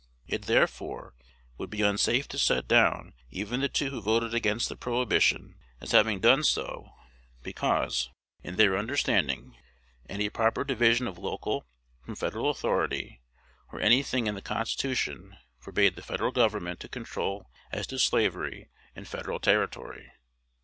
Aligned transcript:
It, 0.25 0.45
therefore, 0.47 1.13
would 1.59 1.69
be 1.69 1.83
unsafe 1.83 2.27
to 2.29 2.39
set 2.39 2.67
down 2.67 3.13
even 3.29 3.59
the 3.61 3.69
two 3.69 3.91
who 3.91 4.01
voted 4.01 4.33
against 4.33 4.67
the 4.67 4.75
prohibition 4.75 5.59
as 5.79 5.91
having 5.91 6.19
done 6.19 6.43
so 6.43 6.89
because, 7.43 8.09
in 8.41 8.55
their 8.55 8.75
understanding, 8.79 9.55
any 10.09 10.27
proper 10.27 10.63
division 10.63 11.05
of 11.07 11.19
local 11.19 11.67
from 12.03 12.15
Federal 12.15 12.49
authority, 12.49 13.21
or 13.71 13.79
any 13.79 14.01
thing 14.01 14.25
in 14.25 14.33
the 14.33 14.41
Constitution, 14.41 15.37
forbade 15.59 15.95
the 15.95 16.01
Federal 16.01 16.31
Government 16.31 16.79
to 16.79 16.89
control 16.89 17.45
as 17.71 17.85
to 17.85 17.99
slavery 17.99 18.69
in 18.95 19.05
Federal 19.05 19.39
territory. 19.39 20.11